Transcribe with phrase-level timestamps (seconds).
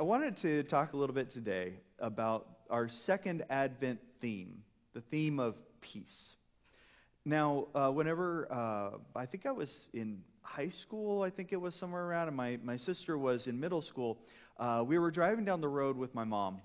[0.00, 4.62] I wanted to talk a little bit today about our second Advent theme,
[4.94, 6.36] the theme of peace.
[7.26, 11.74] Now, uh, whenever uh, I think I was in high school, I think it was
[11.74, 14.16] somewhere around, and my, my sister was in middle school,
[14.58, 16.62] uh, we were driving down the road with my mom,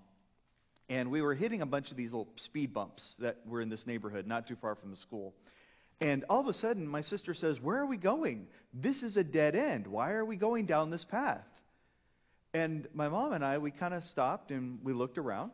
[0.87, 3.85] and we were hitting a bunch of these little speed bumps that were in this
[3.85, 5.33] neighborhood, not too far from the school.
[5.99, 8.47] And all of a sudden, my sister says, Where are we going?
[8.73, 9.87] This is a dead end.
[9.87, 11.43] Why are we going down this path?
[12.55, 15.51] And my mom and I, we kind of stopped and we looked around.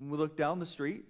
[0.00, 1.04] We looked down the street,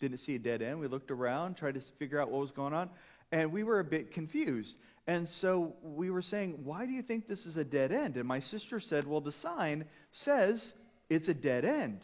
[0.00, 0.80] didn't see a dead end.
[0.80, 2.90] We looked around, tried to figure out what was going on,
[3.30, 4.74] and we were a bit confused.
[5.06, 8.16] And so we were saying, Why do you think this is a dead end?
[8.16, 10.60] And my sister said, Well, the sign says
[11.08, 12.00] it's a dead end.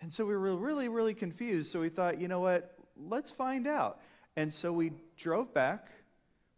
[0.00, 1.70] And so we were really, really confused.
[1.70, 2.76] So we thought, you know what?
[2.98, 4.00] Let's find out.
[4.36, 4.90] And so we
[5.22, 5.86] drove back,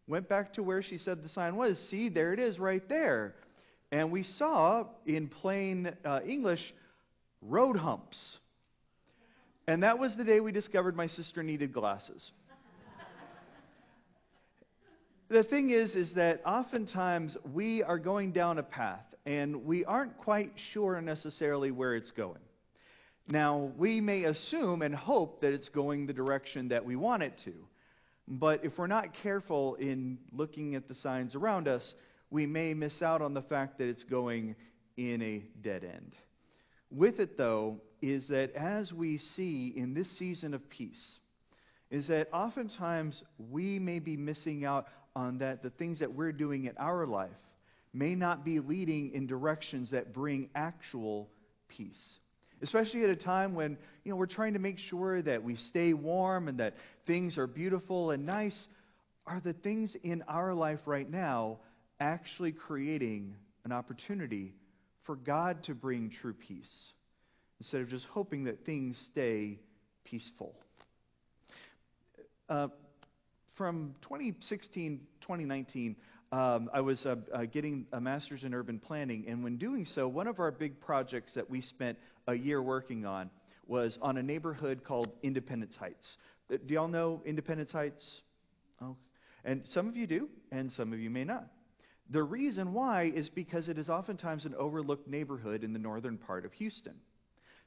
[0.08, 1.78] went back to where she said the sign was.
[1.90, 3.34] See, there it is right there.
[3.92, 6.60] And we saw in plain uh, English
[7.40, 8.18] road humps.
[9.68, 12.32] And that was the day we discovered my sister needed glasses.
[15.28, 20.16] the thing is is that oftentimes we are going down a path and we aren't
[20.18, 22.40] quite sure necessarily where it's going.
[23.28, 27.32] Now, we may assume and hope that it's going the direction that we want it
[27.44, 27.52] to.
[28.28, 31.94] But if we're not careful in looking at the signs around us,
[32.30, 34.56] we may miss out on the fact that it's going
[34.96, 36.12] in a dead end.
[36.90, 41.18] With it, though, is that as we see in this season of peace,
[41.90, 46.64] is that oftentimes we may be missing out on that the things that we're doing
[46.64, 47.30] in our life
[47.92, 51.28] may not be leading in directions that bring actual
[51.68, 52.18] peace.
[52.62, 55.92] Especially at a time when, you know, we're trying to make sure that we stay
[55.92, 56.74] warm and that
[57.06, 58.56] things are beautiful and nice.
[59.26, 61.58] Are the things in our life right now
[62.00, 64.54] actually creating an opportunity
[65.04, 66.70] for God to bring true peace
[67.60, 69.58] instead of just hoping that things stay
[70.04, 70.54] peaceful.
[72.48, 72.68] Uh,
[73.56, 75.96] from 2016, 2019,
[76.32, 80.06] um, I was uh, uh, getting a master's in urban planning, and when doing so,
[80.08, 83.30] one of our big projects that we spent a year working on
[83.66, 86.16] was on a neighborhood called Independence Heights.
[86.52, 88.04] Uh, do y'all know Independence Heights?
[88.82, 88.96] Oh,
[89.44, 91.46] and some of you do, and some of you may not.
[92.10, 96.44] The reason why is because it is oftentimes an overlooked neighborhood in the northern part
[96.44, 96.94] of Houston.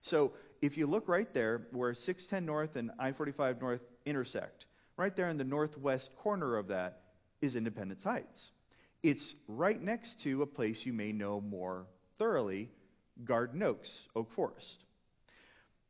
[0.03, 4.65] So if you look right there where 610 North and I 45 North intersect,
[4.97, 7.01] right there in the northwest corner of that
[7.41, 8.49] is Independence Heights.
[9.03, 11.85] It's right next to a place you may know more
[12.17, 12.69] thoroughly,
[13.23, 14.83] Garden Oaks, Oak Forest.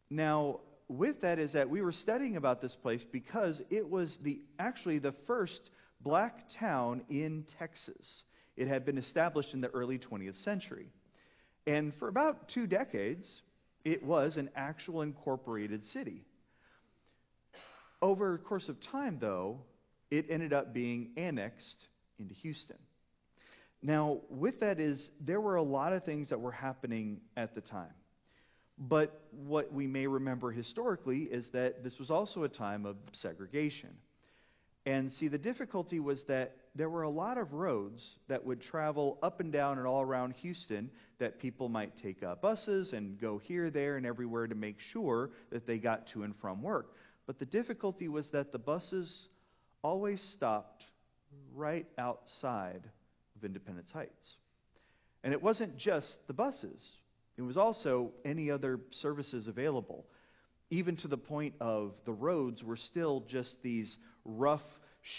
[0.09, 4.41] Now, with that is that we were studying about this place because it was the
[4.57, 5.69] actually the first
[6.01, 8.23] black town in Texas.
[8.59, 10.91] It had been established in the early 20th century.
[11.65, 13.25] And for about two decades,
[13.85, 16.25] it was an actual incorporated city.
[18.01, 19.61] Over the course of time, though,
[20.11, 21.85] it ended up being annexed
[22.19, 22.75] into Houston.
[23.81, 27.61] Now, with that is, there were a lot of things that were happening at the
[27.61, 27.93] time.
[28.77, 33.91] But what we may remember historically is that this was also a time of segregation.
[34.89, 39.19] And see, the difficulty was that there were a lot of roads that would travel
[39.21, 40.89] up and down and all around Houston
[41.19, 45.29] that people might take uh, buses and go here, there, and everywhere to make sure
[45.51, 46.95] that they got to and from work.
[47.27, 49.27] But the difficulty was that the buses
[49.83, 50.83] always stopped
[51.55, 52.81] right outside
[53.35, 54.37] of Independence Heights.
[55.23, 56.81] And it wasn't just the buses,
[57.37, 60.07] it was also any other services available,
[60.69, 64.61] even to the point of the roads were still just these rough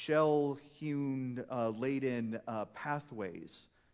[0.05, 3.51] shell hewn, uh, laden uh, pathways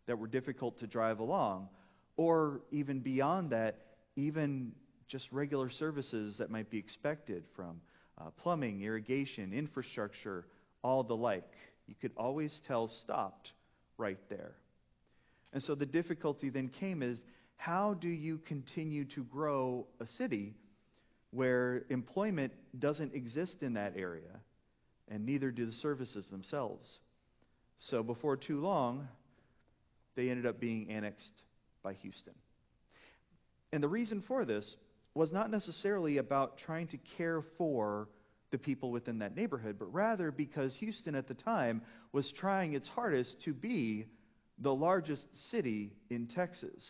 [0.06, 1.68] that were difficult to drive along.
[2.16, 3.78] Or even beyond that,
[4.16, 4.72] even
[5.08, 7.80] just regular services that might be expected from
[8.18, 10.46] uh, plumbing, irrigation, infrastructure,
[10.82, 11.50] all the like.
[11.86, 13.52] You could always tell stopped
[13.98, 14.54] right there.
[15.52, 17.18] And so the difficulty then came is
[17.56, 20.54] how do you continue to grow a city
[21.30, 24.40] where employment doesn't exist in that area
[25.08, 26.98] and neither do the services themselves.
[27.78, 29.08] So before too long,
[30.14, 31.42] they ended up being annexed
[31.82, 32.34] by Houston.
[33.72, 34.76] And the reason for this
[35.14, 38.08] was not necessarily about trying to care for
[38.50, 41.82] the people within that neighborhood, but rather because Houston at the time
[42.12, 44.06] was trying its hardest to be
[44.58, 46.82] the largest city in Texas,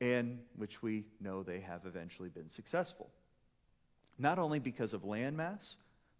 [0.00, 3.10] and which we know they have eventually been successful.
[4.18, 5.62] Not only because of landmass,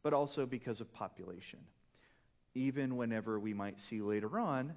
[0.03, 1.61] but also because of population.
[2.55, 4.73] Even whenever we might see later on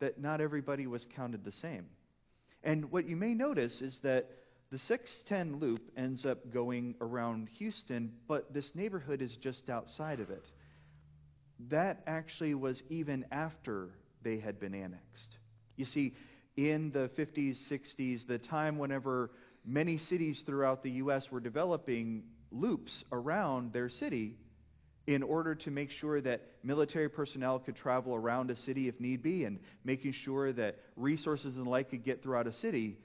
[0.00, 1.86] that not everybody was counted the same.
[2.64, 4.28] And what you may notice is that
[4.70, 10.30] the 610 loop ends up going around Houston, but this neighborhood is just outside of
[10.30, 10.44] it.
[11.70, 13.90] That actually was even after
[14.22, 15.36] they had been annexed.
[15.76, 16.14] You see,
[16.56, 19.30] in the 50s, 60s, the time whenever
[19.64, 21.26] many cities throughout the U.S.
[21.30, 22.22] were developing
[22.52, 24.36] loops around their city
[25.06, 29.22] in order to make sure that military personnel could travel around a city if need
[29.22, 32.96] be and making sure that resources and the like could get throughout a city,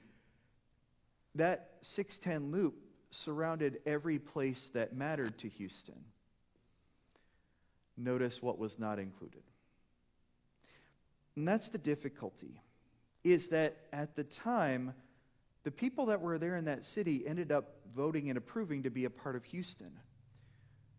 [1.34, 2.74] that 610 loop
[3.24, 6.04] surrounded every place that mattered to Houston.
[7.96, 9.42] Notice what was not included.
[11.34, 12.60] And that's the difficulty,
[13.24, 14.92] is that at the time,
[15.68, 19.04] the people that were there in that city ended up voting and approving to be
[19.04, 19.90] a part of Houston.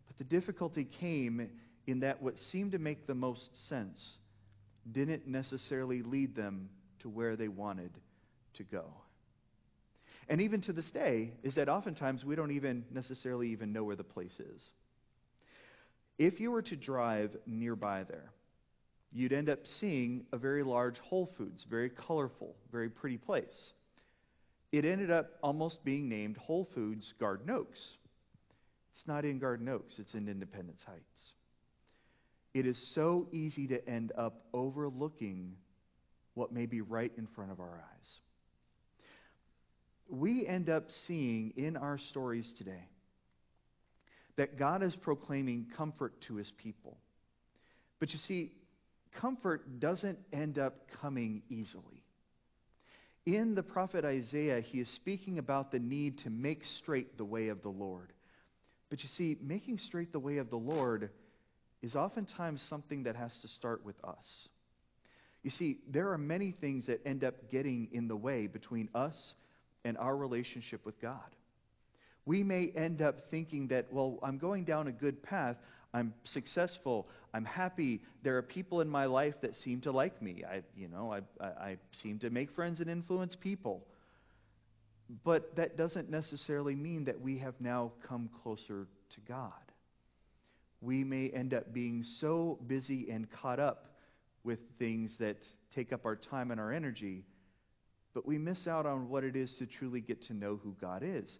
[0.06, 1.50] But the difficulty came
[1.88, 4.00] in that what seemed to make the most sense
[4.92, 6.68] didn't necessarily lead them
[7.00, 7.90] to where they wanted
[8.58, 8.84] to go.
[10.28, 13.96] And even to this day, is that oftentimes we don't even necessarily even know where
[13.96, 14.62] the place is.
[16.16, 18.30] If you were to drive nearby there,
[19.10, 23.72] you'd end up seeing a very large Whole Foods, very colorful, very pretty place.
[24.72, 27.80] It ended up almost being named Whole Foods Garden Oaks.
[28.94, 31.32] It's not in Garden Oaks, it's in Independence Heights.
[32.54, 35.56] It is so easy to end up overlooking
[36.34, 38.20] what may be right in front of our eyes
[40.10, 42.88] we end up seeing in our stories today
[44.36, 46.98] that God is proclaiming comfort to his people.
[48.00, 48.52] But you see,
[49.20, 52.02] comfort doesn't end up coming easily.
[53.26, 57.48] In the prophet Isaiah, he is speaking about the need to make straight the way
[57.48, 58.12] of the Lord.
[58.88, 61.10] But you see, making straight the way of the Lord
[61.82, 64.26] is oftentimes something that has to start with us.
[65.42, 69.14] You see, there are many things that end up getting in the way between us
[69.84, 71.20] and our relationship with God.
[72.26, 75.56] We may end up thinking that, well, I'm going down a good path.
[75.92, 77.08] I'm successful.
[77.34, 78.00] I'm happy.
[78.22, 80.44] There are people in my life that seem to like me.
[80.48, 83.84] I, you know, I, I, I seem to make friends and influence people.
[85.24, 89.52] But that doesn't necessarily mean that we have now come closer to God.
[90.80, 93.86] We may end up being so busy and caught up
[94.44, 95.36] with things that
[95.74, 97.24] take up our time and our energy
[98.14, 101.02] but we miss out on what it is to truly get to know who God
[101.04, 101.30] is.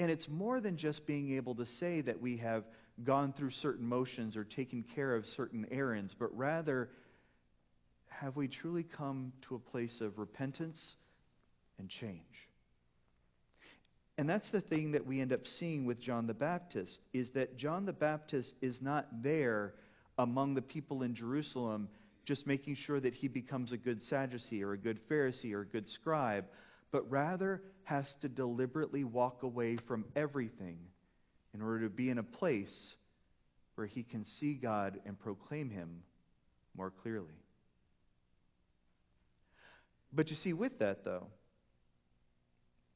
[0.00, 2.64] And it's more than just being able to say that we have
[3.04, 6.88] gone through certain motions or taken care of certain errands, but rather,
[8.08, 10.80] have we truly come to a place of repentance
[11.78, 12.24] and change?
[14.16, 17.58] And that's the thing that we end up seeing with John the Baptist is that
[17.58, 19.74] John the Baptist is not there
[20.16, 21.90] among the people in Jerusalem
[22.24, 25.66] just making sure that he becomes a good Sadducee or a good Pharisee or a
[25.66, 26.46] good scribe,
[26.92, 30.78] but rather has to deliberately walk away from everything
[31.54, 32.94] in order to be in a place
[33.74, 36.02] where he can see God and proclaim him
[36.76, 37.34] more clearly.
[40.12, 41.28] But you see, with that, though,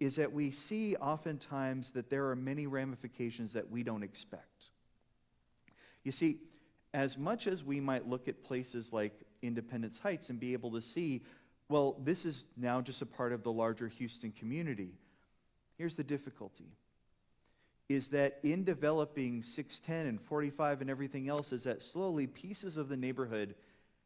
[0.01, 4.43] is that we see oftentimes that there are many ramifications that we don't expect.
[6.03, 6.39] You see,
[6.93, 10.83] as much as we might look at places like Independence Heights and be able to
[10.95, 11.23] see,
[11.69, 14.93] well, this is now just a part of the larger Houston community.
[15.79, 16.69] Here's the difficulty
[17.89, 22.89] is that in developing 610 and 45 and everything else is that slowly pieces of
[22.89, 23.55] the neighborhood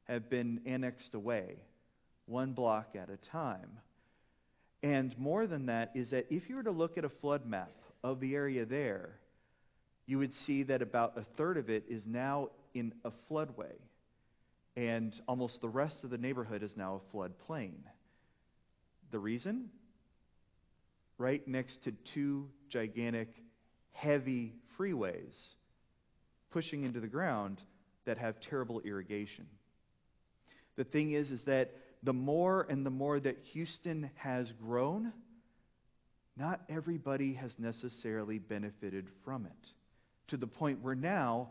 [0.09, 1.55] have been annexed away,
[2.27, 3.71] one block at a time.
[4.83, 7.71] And more than that is that if you were to look at a flood map
[8.03, 9.11] of the area there,
[10.07, 13.75] you would see that about a third of it is now in a floodway,
[14.79, 17.73] and almost the rest of the neighborhood is now a floodplain.
[19.11, 19.71] The reason?
[21.19, 23.29] Right next to two gigantic,
[23.91, 25.35] heavy freeways
[26.53, 27.61] pushing into the ground
[28.07, 29.47] that have terrible irrigation.
[30.77, 31.73] The thing is, is that
[32.05, 35.13] the more and the more that Houston has grown,
[36.37, 39.69] not everybody has necessarily benefited from it.
[40.29, 41.49] To the point where now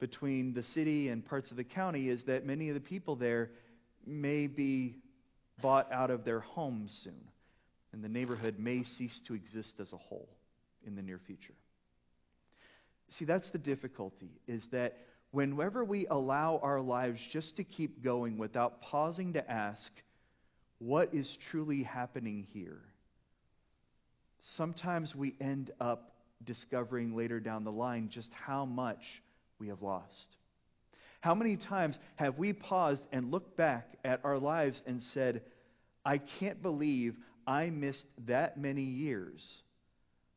[0.00, 3.50] between the city and parts of the county is that many of the people there
[4.06, 4.96] may be
[5.62, 7.20] bought out of their homes soon,
[7.92, 10.28] and the neighborhood may cease to exist as a whole
[10.86, 11.54] in the near future.
[13.18, 14.96] See, that's the difficulty, is that
[15.32, 19.90] whenever we allow our lives just to keep going without pausing to ask,
[20.78, 22.80] what is truly happening here?
[24.56, 26.14] Sometimes we end up
[26.44, 29.02] discovering later down the line just how much
[29.60, 30.36] we have lost?
[31.20, 35.42] How many times have we paused and looked back at our lives and said,
[36.04, 37.14] I can't believe
[37.46, 39.42] I missed that many years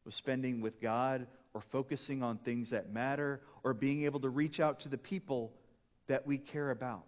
[0.06, 4.60] of spending with God or focusing on things that matter or being able to reach
[4.60, 5.54] out to the people
[6.08, 7.08] that we care about.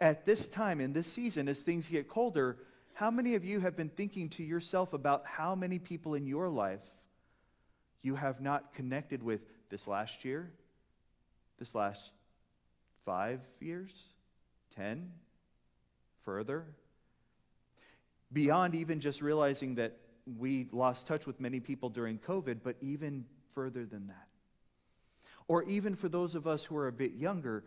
[0.00, 2.56] At this time, in this season, as things get colder,
[2.94, 6.48] how many of you have been thinking to yourself about how many people in your
[6.48, 6.80] life
[8.02, 9.40] you have not connected with
[9.70, 10.50] this last year,
[11.62, 12.00] this last
[13.06, 13.92] five years,
[14.74, 15.12] ten,
[16.24, 16.64] further?
[18.32, 19.96] Beyond even just realizing that
[20.40, 24.26] we lost touch with many people during COVID, but even further than that.
[25.46, 27.62] Or even for those of us who are a bit younger,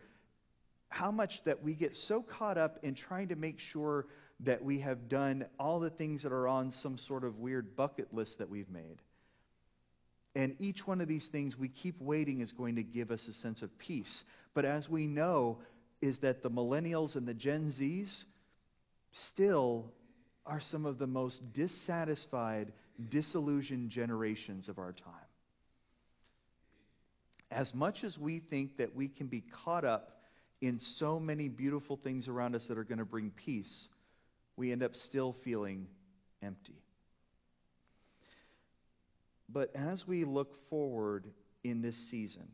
[0.89, 4.07] how much that we get so caught up in trying to make sure
[4.41, 8.13] that we have done all the things that are on some sort of weird bucket
[8.13, 8.97] list that we've made.
[10.35, 13.33] And each one of these things we keep waiting is going to give us a
[13.41, 14.23] sense of peace.
[14.53, 15.59] But as we know,
[16.01, 18.09] is that the millennials and the Gen Zs
[19.29, 19.85] still
[20.45, 22.71] are some of the most dissatisfied,
[23.09, 25.13] disillusioned generations of our time.
[27.49, 30.21] As much as we think that we can be caught up
[30.61, 33.87] in so many beautiful things around us that are going to bring peace,
[34.57, 35.87] we end up still feeling
[36.41, 36.84] empty.
[39.49, 41.25] But as we look forward
[41.63, 42.47] in this season,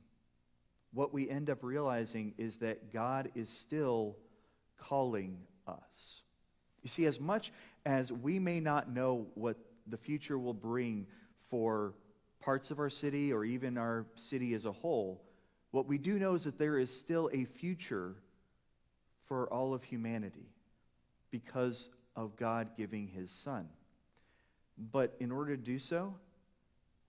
[0.93, 4.17] what we end up realizing is that God is still
[4.89, 5.75] calling us.
[6.83, 7.51] You see, as much
[7.85, 9.57] as we may not know what
[9.87, 11.07] the future will bring
[11.49, 11.93] for
[12.41, 15.21] parts of our city or even our city as a whole,
[15.71, 18.15] what we do know is that there is still a future
[19.27, 20.49] for all of humanity
[21.29, 23.67] because of God giving his Son.
[24.91, 26.15] But in order to do so,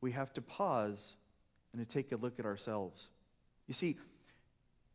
[0.02, 1.00] we have to pause
[1.72, 3.00] and to take a look at ourselves.
[3.66, 3.96] You see,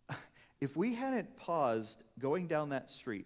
[0.61, 3.25] if we hadn't paused going down that street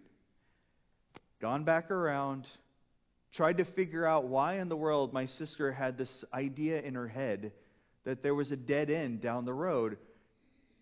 [1.42, 2.48] gone back around,
[3.34, 7.08] tried to figure out why in the world my sister had this idea in her
[7.08, 7.52] head
[8.06, 9.98] that there was a dead end down the road.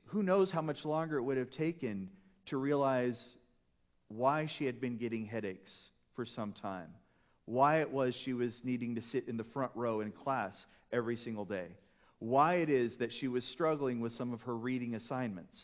[0.07, 2.09] Who knows how much longer it would have taken
[2.47, 3.17] to realize
[4.09, 5.71] why she had been getting headaches
[6.15, 6.89] for some time,
[7.49, 10.53] why it was she was needing to sit in the front row in class
[10.93, 11.65] every single day,
[12.19, 15.57] why it is that she was struggling with some of her reading assignments.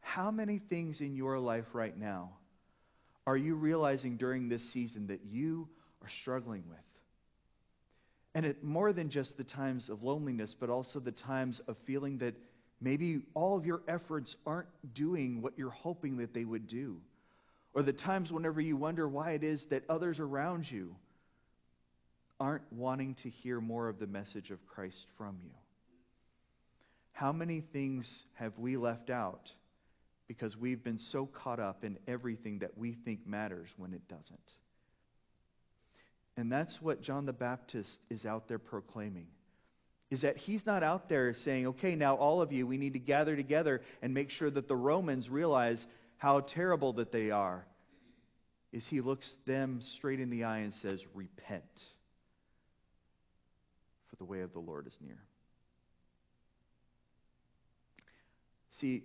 [0.00, 2.32] How many things in your life right now
[3.26, 5.68] are you realizing during this season that you
[6.02, 6.78] are struggling with?
[8.34, 12.18] And it more than just the times of loneliness, but also the times of feeling
[12.18, 12.34] that
[12.78, 16.98] maybe all of your efforts aren't doing what you're hoping that they would do.
[17.74, 20.94] Or the times whenever you wonder why it is that others around you
[22.40, 25.50] aren't wanting to hear more of the message of Christ from you.
[27.12, 29.50] How many things have we left out
[30.26, 34.50] because we've been so caught up in everything that we think matters when it doesn't.
[36.36, 39.26] And that's what John the Baptist is out there proclaiming.
[40.10, 42.98] Is that he's not out there saying, okay, now all of you, we need to
[42.98, 45.84] gather together and make sure that the Romans realize
[46.18, 47.66] how terrible that they are.
[48.72, 51.62] Is he looks them straight in the eye and says, repent,
[54.10, 55.18] for the way of the Lord is near.
[58.80, 59.04] See,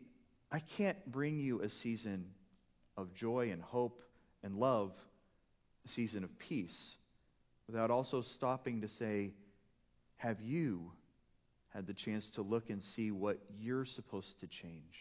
[0.52, 2.26] I can't bring you a season
[2.98, 4.02] of joy and hope
[4.44, 4.92] and love,
[5.86, 6.76] a season of peace,
[7.68, 9.34] without also stopping to say,
[10.16, 10.92] have you
[11.74, 14.96] had the chance to look and see what you're supposed to change?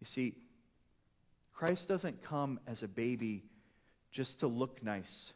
[0.00, 0.34] You see,
[1.56, 3.44] Christ doesn't come as a baby
[4.12, 5.32] just to look nice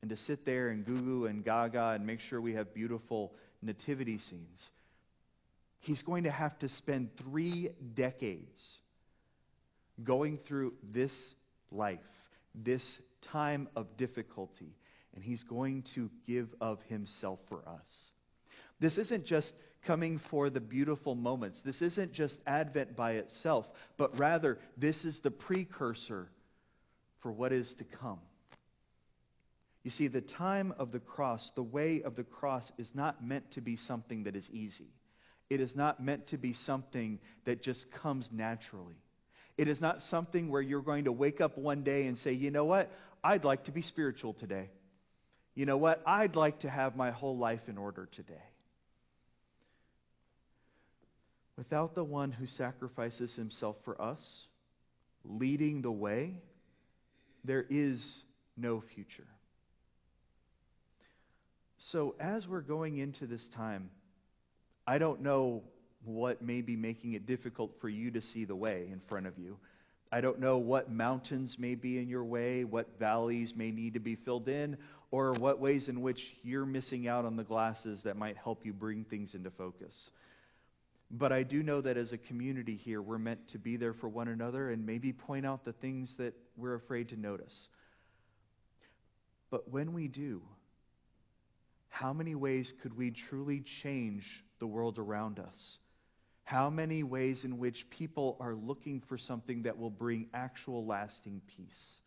[0.00, 3.32] and to sit there and goo goo and gaga and make sure we have beautiful
[3.62, 4.68] nativity scenes
[5.82, 8.58] he's going to have to spend three decades
[10.02, 11.12] going through this
[11.70, 11.98] life,
[12.54, 12.82] this
[13.30, 14.74] time of difficulty,
[15.14, 17.86] and he's going to give of himself for us.
[18.82, 19.52] This isn't just
[19.86, 21.60] coming for the beautiful moments.
[21.64, 23.64] This isn't just Advent by itself,
[23.96, 26.28] but rather, this is the precursor
[27.22, 28.18] for what is to come.
[29.84, 33.52] You see, the time of the cross, the way of the cross, is not meant
[33.52, 34.90] to be something that is easy.
[35.48, 38.96] It is not meant to be something that just comes naturally.
[39.56, 42.50] It is not something where you're going to wake up one day and say, you
[42.50, 42.90] know what?
[43.22, 44.70] I'd like to be spiritual today.
[45.54, 46.02] You know what?
[46.04, 48.42] I'd like to have my whole life in order today.
[51.62, 54.18] Without the one who sacrifices himself for us,
[55.24, 56.34] leading the way,
[57.44, 58.04] there is
[58.56, 59.28] no future.
[61.92, 63.90] So, as we're going into this time,
[64.88, 65.62] I don't know
[66.04, 69.38] what may be making it difficult for you to see the way in front of
[69.38, 69.56] you.
[70.10, 74.00] I don't know what mountains may be in your way, what valleys may need to
[74.00, 74.78] be filled in,
[75.12, 78.72] or what ways in which you're missing out on the glasses that might help you
[78.72, 79.94] bring things into focus.
[81.12, 84.08] But I do know that as a community here, we're meant to be there for
[84.08, 87.68] one another and maybe point out the things that we're afraid to notice.
[89.50, 90.40] But when we do,
[91.90, 94.24] how many ways could we truly change
[94.58, 95.78] the world around us?
[96.44, 101.42] How many ways in which people are looking for something that will bring actual lasting
[101.56, 102.00] peace?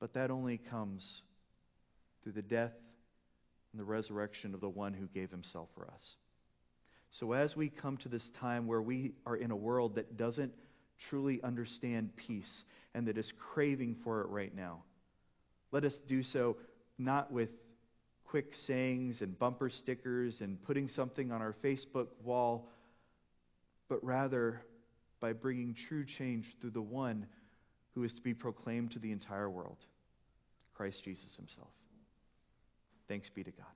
[0.00, 1.06] But that only comes
[2.22, 2.72] through the death
[3.72, 6.16] and the resurrection of the one who gave himself for us.
[7.12, 10.52] So, as we come to this time where we are in a world that doesn't
[11.08, 14.82] truly understand peace and that is craving for it right now,
[15.72, 16.56] let us do so
[16.98, 17.48] not with
[18.24, 22.68] quick sayings and bumper stickers and putting something on our Facebook wall,
[23.88, 24.60] but rather
[25.20, 27.26] by bringing true change through the one
[27.94, 29.78] who is to be proclaimed to the entire world
[30.74, 31.70] Christ Jesus himself.
[33.08, 33.66] Thanks be to God.